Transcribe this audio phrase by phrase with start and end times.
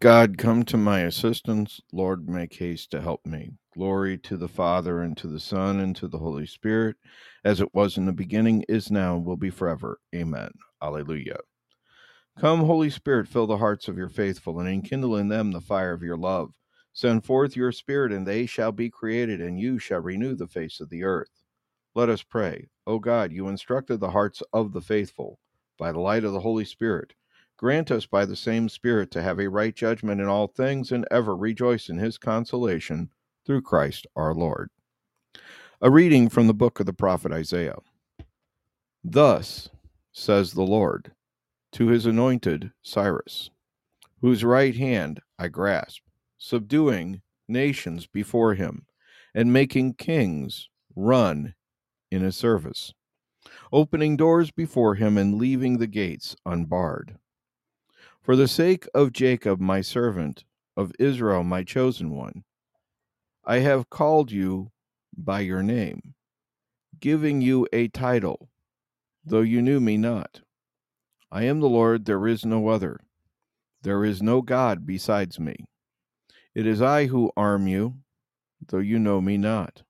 [0.00, 1.80] God, come to my assistance.
[1.92, 3.52] Lord, make haste to help me.
[3.74, 6.96] Glory to the Father, and to the Son, and to the Holy Spirit,
[7.44, 9.98] as it was in the beginning, is now, and will be forever.
[10.14, 10.50] Amen.
[10.82, 11.38] Alleluia.
[12.38, 15.92] Come, Holy Spirit, fill the hearts of your faithful, and enkindle in them the fire
[15.92, 16.54] of your love.
[16.92, 20.80] Send forth your Spirit, and they shall be created, and you shall renew the face
[20.80, 21.42] of the earth.
[21.94, 22.68] Let us pray.
[22.86, 25.38] O God, you instructed the hearts of the faithful
[25.78, 27.14] by the light of the Holy Spirit.
[27.64, 31.06] Grant us by the same Spirit to have a right judgment in all things and
[31.10, 33.08] ever rejoice in his consolation
[33.46, 34.68] through Christ our Lord.
[35.80, 37.78] A reading from the book of the prophet Isaiah.
[39.02, 39.70] Thus
[40.12, 41.12] says the Lord
[41.72, 43.48] to his anointed Cyrus,
[44.20, 46.02] whose right hand I grasp,
[46.36, 48.84] subduing nations before him,
[49.34, 51.54] and making kings run
[52.10, 52.92] in his service,
[53.72, 57.16] opening doors before him and leaving the gates unbarred.
[58.24, 60.44] For the sake of Jacob, my servant,
[60.78, 62.44] of Israel, my chosen one,
[63.44, 64.72] I have called you
[65.14, 66.14] by your name,
[66.98, 68.48] giving you a title,
[69.26, 70.40] though you knew me not.
[71.30, 72.98] I am the Lord, there is no other.
[73.82, 75.56] There is no God besides me.
[76.54, 77.96] It is I who arm you,
[78.66, 79.82] though you know me not.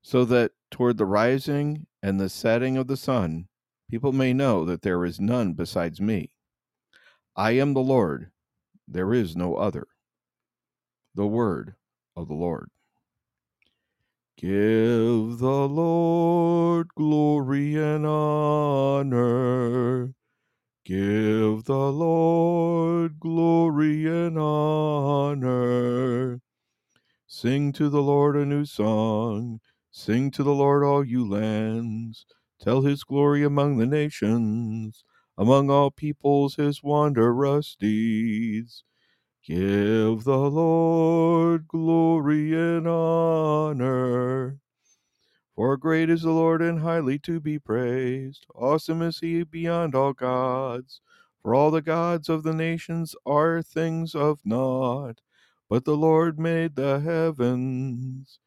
[0.00, 3.48] So that toward the rising and the setting of the sun,
[3.90, 6.30] people may know that there is none besides me.
[7.40, 8.32] I am the Lord,
[8.86, 9.86] there is no other.
[11.14, 11.74] The word
[12.14, 12.68] of the Lord.
[14.36, 19.32] Give the Lord glory and honor.
[20.84, 25.22] Give the Lord glory and honor.
[27.26, 29.60] Sing to the Lord a new song.
[29.90, 32.26] Sing to the Lord, all you lands.
[32.60, 35.04] Tell his glory among the nations,
[35.40, 38.84] among all peoples his wondrous deeds.
[39.42, 44.58] Give the Lord glory and honor.
[45.56, 48.44] For great is the Lord and highly to be praised.
[48.54, 51.00] Awesome is he beyond all gods.
[51.40, 55.22] For all the gods of the nations are things of naught,
[55.70, 58.38] but the Lord made the heavens.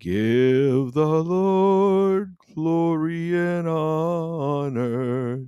[0.00, 5.46] Give the Lord glory and honor.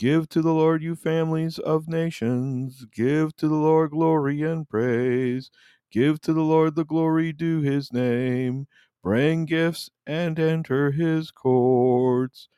[0.00, 2.86] Give to the Lord, you families of nations.
[2.90, 5.50] Give to the Lord glory and praise.
[5.92, 8.66] Give to the Lord the glory due his name.
[9.02, 12.48] Bring gifts and enter his courts.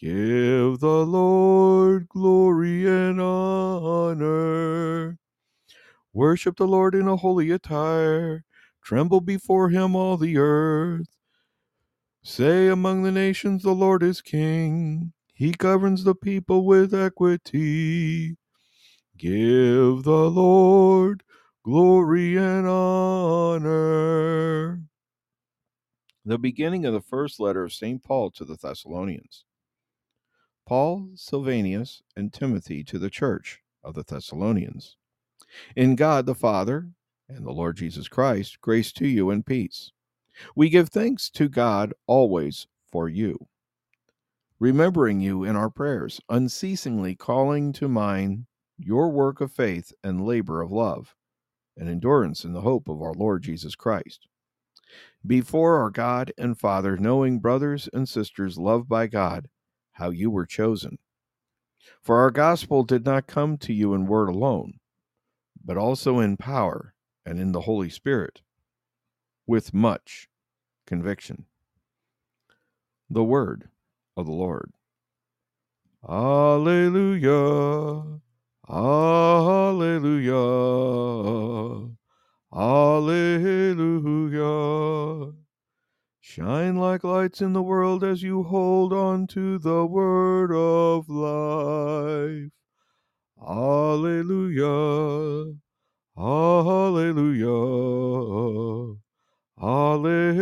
[0.00, 5.18] Give the Lord glory and honor.
[6.12, 8.44] Worship the Lord in a holy attire.
[8.84, 11.08] Tremble before him, all the earth.
[12.22, 15.12] Say among the nations, the Lord is king.
[15.36, 18.36] He governs the people with equity.
[19.18, 21.24] Give the Lord
[21.64, 24.04] glory and honor.
[26.24, 28.00] The beginning of the first letter of St.
[28.00, 29.44] Paul to the Thessalonians.
[30.66, 34.96] Paul, Silvanus, and Timothy to the church of the Thessalonians.
[35.74, 36.90] In God the Father
[37.28, 39.90] and the Lord Jesus Christ, grace to you and peace.
[40.54, 43.48] We give thanks to God always for you
[44.64, 48.46] remembering you in our prayers, unceasingly calling to mind
[48.78, 51.14] your work of faith and labor of love,
[51.76, 54.26] and endurance in the hope of our Lord Jesus Christ.
[55.26, 59.50] Before our God and Father, knowing brothers and sisters loved by God,
[59.92, 60.96] how you were chosen.
[62.00, 64.80] For our gospel did not come to you in word alone,
[65.62, 66.94] but also in power
[67.26, 68.40] and in the Holy Spirit,
[69.46, 70.26] with much
[70.86, 71.44] conviction.
[73.10, 73.68] The word
[74.16, 74.72] of the Lord.
[76.08, 77.34] Alleluia.
[78.68, 80.34] Alleluia.
[82.52, 84.04] Alleluia.
[86.20, 92.50] Shine like lights in the world as you hold on to the word of life.
[93.40, 94.64] Alleluia.
[96.16, 97.54] Alleluia.
[99.60, 100.34] Alleluia.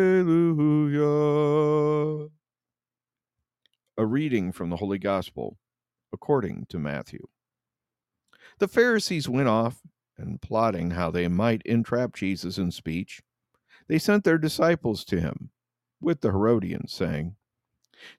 [3.99, 5.59] A reading from the Holy Gospel
[6.13, 7.27] according to Matthew.
[8.59, 9.83] The Pharisees went off
[10.17, 13.23] and plotting how they might entrap Jesus in speech,
[13.89, 15.51] they sent their disciples to him
[16.01, 17.37] with the Herodians, saying,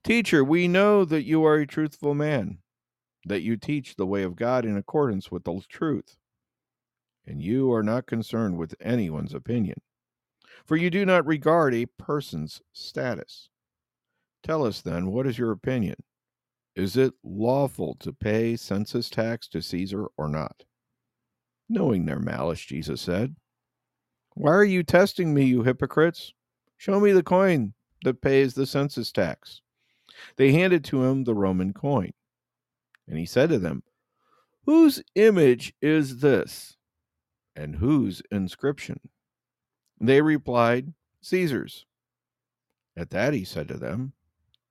[0.04, 2.60] Teacher, we know that you are a truthful man,
[3.26, 6.18] that you teach the way of God in accordance with the truth,
[7.26, 9.82] and you are not concerned with anyone's opinion,
[10.66, 13.50] for you do not regard a person's status.
[14.44, 15.96] Tell us then, what is your opinion?
[16.76, 20.64] Is it lawful to pay census tax to Caesar or not?
[21.70, 23.36] Knowing their malice, Jesus said,
[24.36, 26.34] Why are you testing me, you hypocrites?
[26.78, 27.74] Show me the coin
[28.04, 29.62] that pays the census tax.
[30.36, 32.12] They handed to him the Roman coin.
[33.08, 33.84] And he said to them,
[34.66, 36.76] Whose image is this?
[37.56, 39.00] And whose inscription?
[40.02, 41.86] They replied, Caesar's.
[42.98, 44.14] At that he said to them,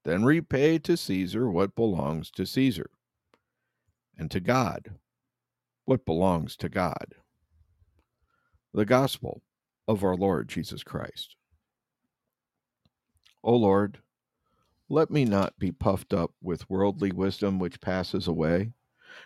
[0.04, 2.90] Then repay to Caesar what belongs to Caesar,
[4.18, 4.96] and to God
[5.84, 7.14] what belongs to God.
[8.74, 9.42] The Gospel
[9.86, 11.36] of our Lord Jesus Christ.
[13.44, 13.98] O Lord,
[14.88, 18.72] let me not be puffed up with worldly wisdom which passes away.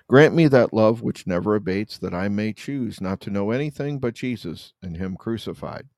[0.09, 3.99] Grant me that love which never abates, that I may choose not to know anything
[3.99, 5.89] but Jesus and Him crucified.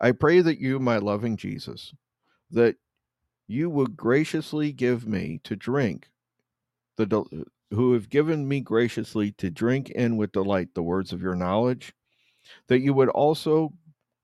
[0.00, 1.94] I pray that you, my loving Jesus,
[2.50, 2.76] that
[3.46, 6.10] you would graciously give me to drink
[6.96, 11.12] the del- uh, who have given me graciously to drink in with delight the words
[11.12, 11.92] of your knowledge,
[12.68, 13.72] that you would also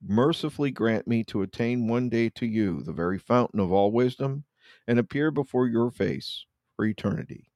[0.07, 4.45] mercifully grant me to attain one day to you, the very fountain of all wisdom,
[4.87, 6.47] and appear before your face
[6.77, 7.51] for eternity.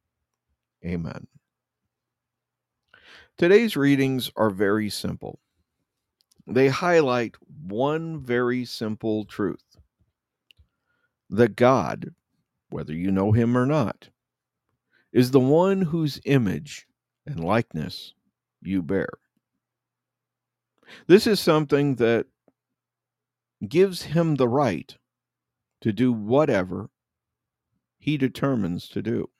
[0.84, 1.26] Amen.
[3.38, 5.40] Today's readings are very simple.
[6.46, 9.73] They highlight one very simple truth
[11.36, 12.14] that God,
[12.70, 14.08] whether you know him or not,
[15.12, 16.86] is the one whose image
[17.26, 18.14] and likeness
[18.62, 19.08] you bear.
[21.06, 22.26] This is something that
[23.66, 24.96] gives him the right
[25.80, 26.90] to do whatever
[27.98, 29.30] he determines to do.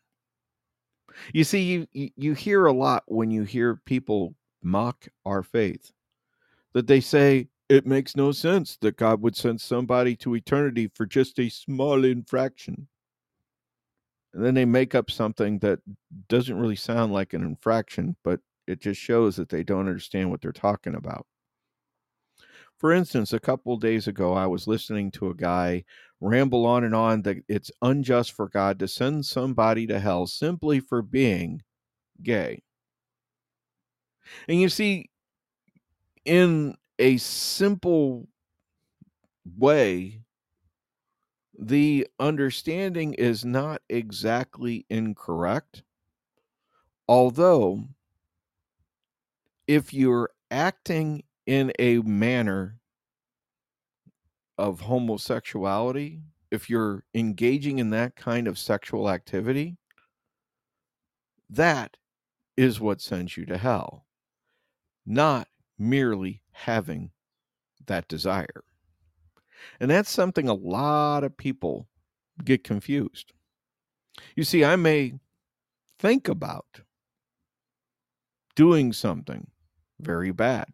[1.32, 5.92] You see, you, you hear a lot when you hear people mock our faith
[6.72, 11.06] that they say it makes no sense that God would send somebody to eternity for
[11.06, 12.86] just a small infraction.
[14.32, 15.80] And then they make up something that
[16.28, 18.38] doesn't really sound like an infraction, but
[18.68, 21.26] it just shows that they don't understand what they're talking about.
[22.78, 25.84] For instance, a couple days ago, I was listening to a guy
[26.20, 30.78] ramble on and on that it's unjust for God to send somebody to hell simply
[30.78, 31.62] for being
[32.22, 32.62] gay.
[34.48, 35.10] And you see,
[36.24, 38.28] in a simple
[39.58, 40.20] way,
[41.58, 45.82] the understanding is not exactly incorrect.
[47.08, 47.84] Although,
[49.66, 52.78] if you're acting in a manner
[54.58, 59.76] of homosexuality, if you're engaging in that kind of sexual activity,
[61.50, 61.96] that
[62.56, 64.06] is what sends you to hell,
[65.04, 65.48] not
[65.78, 67.10] merely having
[67.86, 68.64] that desire.
[69.80, 71.88] And that's something a lot of people
[72.44, 73.32] get confused.
[74.36, 75.14] You see, I may
[75.98, 76.82] think about
[78.54, 79.48] doing something
[80.00, 80.68] very bad,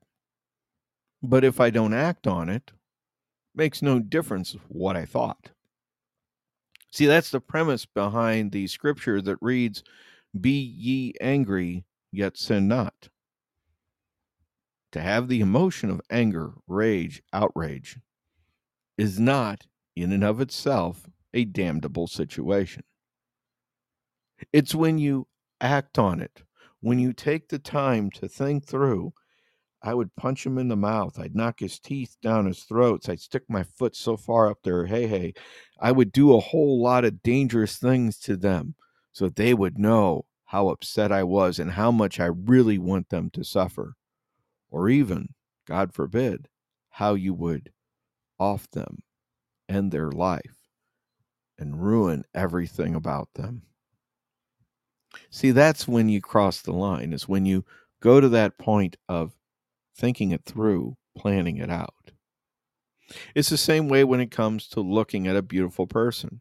[1.23, 2.73] but if I don't act on it,
[3.55, 5.51] makes no difference what I thought.
[6.93, 9.83] See, that's the premise behind the scripture that reads,
[10.39, 13.09] Be ye angry, yet sin not.
[14.93, 17.99] To have the emotion of anger, rage, outrage
[18.99, 22.83] is not, in and of itself, a damnable situation.
[24.53, 25.29] It's when you
[25.61, 26.43] act on it,
[26.81, 29.13] when you take the time to think through
[29.83, 31.19] I would punch him in the mouth.
[31.19, 33.09] I'd knock his teeth down his throats.
[33.09, 34.87] I'd stick my foot so far up there.
[34.87, 35.33] Hey, hey.
[35.81, 38.75] I would do a whole lot of dangerous things to them
[39.13, 43.31] so they would know how upset I was and how much I really want them
[43.31, 43.95] to suffer.
[44.71, 45.35] Or even,
[45.67, 46.49] God forbid,
[46.91, 47.73] how you would
[48.39, 49.03] off them,
[49.69, 50.57] end their life,
[51.59, 53.63] and ruin everything about them.
[55.29, 57.65] See, that's when you cross the line, is when you
[58.01, 59.33] go to that point of
[59.97, 62.13] thinking it through, planning it out.
[63.35, 66.41] It's the same way when it comes to looking at a beautiful person.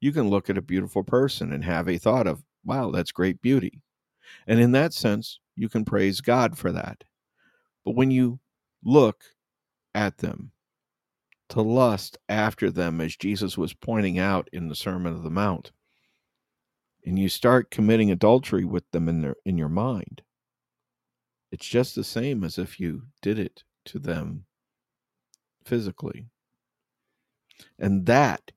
[0.00, 3.40] You can look at a beautiful person and have a thought of, wow, that's great
[3.40, 3.82] beauty.
[4.46, 7.04] And in that sense, you can praise God for that.
[7.84, 8.40] But when you
[8.84, 9.22] look
[9.94, 10.52] at them,
[11.50, 15.72] to lust after them, as Jesus was pointing out in the Sermon of the Mount,
[17.04, 20.22] and you start committing adultery with them in, their, in your mind,
[21.50, 24.44] it's just the same as if you did it to them
[25.64, 26.26] physically.
[27.78, 28.52] And that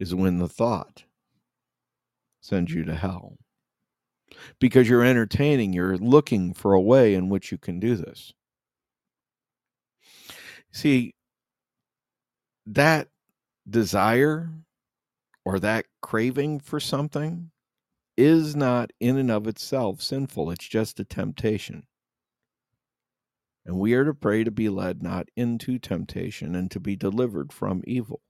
[0.00, 1.04] is when the thought
[2.40, 3.36] sends you to hell.
[4.58, 8.32] Because you're entertaining, you're looking for a way in which you can do this.
[10.72, 11.14] See,
[12.66, 13.08] that
[13.68, 14.50] desire
[15.44, 17.50] or that craving for something
[18.16, 21.86] is not in and of itself sinful, it's just a temptation.
[23.64, 27.52] And we are to pray to be led not into temptation and to be delivered
[27.52, 28.20] from evil.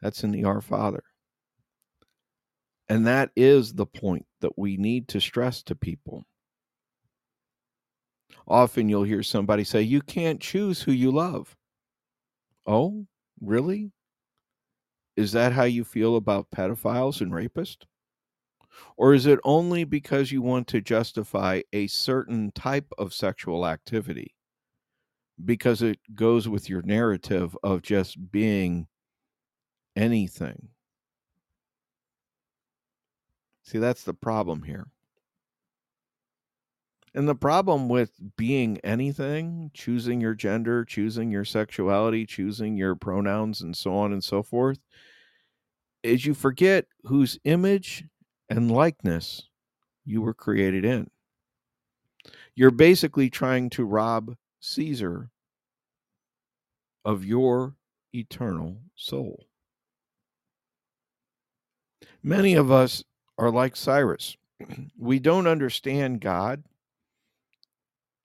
[0.00, 1.02] That's in the Our Father.
[2.88, 6.24] And that is the point that we need to stress to people.
[8.48, 11.56] Often you'll hear somebody say, You can't choose who you love.
[12.66, 13.06] Oh,
[13.40, 13.90] really?
[15.16, 17.84] Is that how you feel about pedophiles and rapists?
[18.98, 24.34] Or is it only because you want to justify a certain type of sexual activity?
[25.42, 28.86] Because it goes with your narrative of just being
[29.96, 30.68] anything.
[33.66, 34.86] See, that's the problem here.
[37.14, 43.62] And the problem with being anything, choosing your gender, choosing your sexuality, choosing your pronouns,
[43.62, 44.78] and so on and so forth,
[46.02, 48.04] is you forget whose image
[48.48, 49.48] and likeness
[50.04, 51.10] you were created in.
[52.54, 55.30] You're basically trying to rob Caesar
[57.04, 57.74] of your
[58.14, 59.46] eternal soul.
[62.22, 63.02] Many of us
[63.38, 64.36] are like Cyrus.
[64.98, 66.64] We don't understand God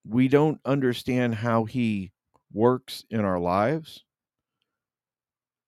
[0.08, 2.12] we don't understand how he
[2.52, 4.04] works in our lives,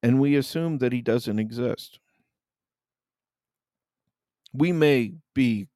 [0.02, 2.00] and we assume that he doesn't exist.
[4.52, 5.68] We may be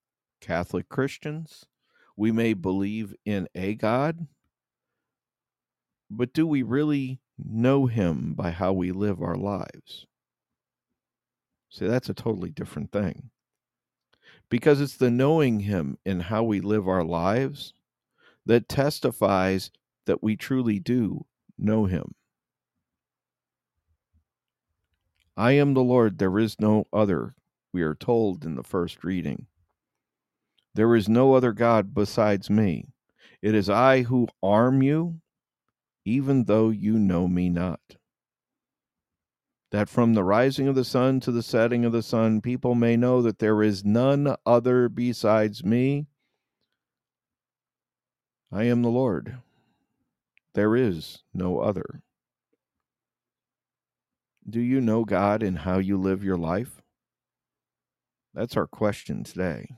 [0.41, 1.65] Catholic Christians,
[2.15, 4.27] we may believe in a God,
[6.09, 10.07] but do we really know him by how we live our lives?
[11.69, 13.29] See, that's a totally different thing.
[14.49, 17.73] Because it's the knowing him in how we live our lives
[18.45, 19.71] that testifies
[20.05, 21.25] that we truly do
[21.57, 22.15] know him.
[25.35, 27.35] I am the Lord, there is no other,
[27.71, 29.47] we are told in the first reading.
[30.73, 32.87] There is no other God besides me.
[33.41, 35.19] It is I who arm you,
[36.05, 37.97] even though you know me not.
[39.71, 42.95] That from the rising of the sun to the setting of the sun, people may
[42.95, 46.07] know that there is none other besides me,
[48.51, 49.39] I am the Lord.
[50.53, 52.01] There is no other.
[54.49, 56.81] Do you know God in how you live your life?
[58.33, 59.75] That's our question today.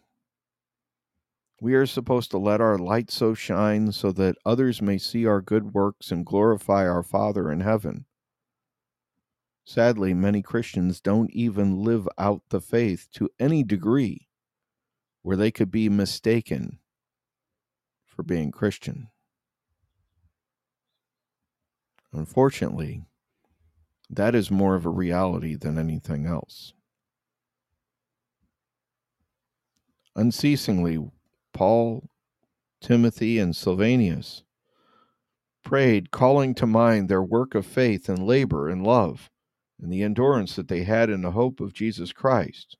[1.60, 5.42] We are supposed to let our light so shine so that others may see our
[5.42, 8.06] good works and glorify our Father in heaven.
[9.70, 14.28] Sadly, many Christians don't even live out the faith to any degree
[15.22, 16.80] where they could be mistaken
[18.04, 19.10] for being Christian.
[22.12, 23.04] Unfortunately,
[24.10, 26.74] that is more of a reality than anything else.
[30.16, 31.12] Unceasingly,
[31.54, 32.10] Paul,
[32.82, 34.42] Timothy, and Silvanus
[35.64, 39.30] prayed, calling to mind their work of faith and labor and love,
[39.82, 42.78] and the endurance that they had in the hope of Jesus Christ,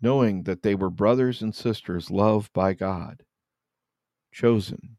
[0.00, 3.24] knowing that they were brothers and sisters loved by God
[4.32, 4.96] chosen.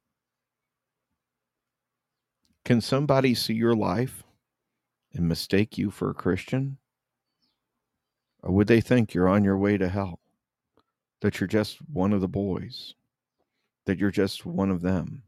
[2.66, 4.24] Can somebody see your life
[5.14, 6.78] and mistake you for a Christian?
[8.44, 10.20] Or would they think you're on your way to hell?
[11.22, 12.94] That you're just one of the boys?
[13.86, 15.24] That you're just one of them?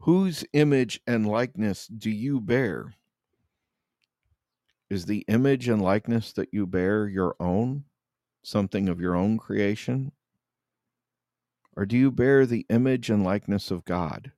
[0.00, 2.94] Whose image and likeness do you bear?
[4.92, 7.84] Is the image and likeness that you bear your own?
[8.44, 10.12] Something of your own creation?
[11.74, 14.32] Or do you bear the image and likeness of God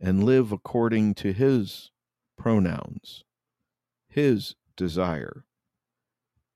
[0.00, 1.90] and live according to His
[2.38, 3.24] pronouns,
[4.08, 5.44] His desire,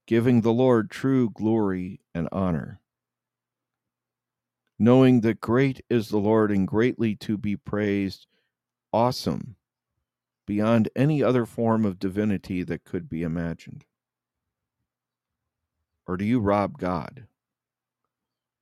[0.07, 2.81] giving the Lord true glory and honor?
[4.79, 8.27] Knowing that great is the Lord and greatly to be praised,
[8.95, 9.57] awesome,
[10.49, 13.85] beyond any other form of divinity that could be imagined?
[16.07, 17.27] Or do you rob God?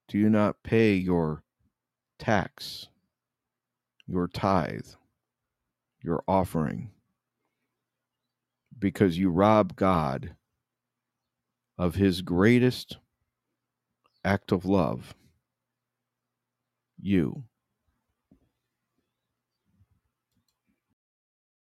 [0.08, 1.44] Do you not pay your
[2.18, 2.88] tax,
[4.04, 4.88] your tithe,
[6.02, 6.90] your offering?
[8.76, 10.34] Because you rob God
[11.78, 12.96] of his greatest
[14.24, 15.14] act of love,
[17.00, 17.44] you.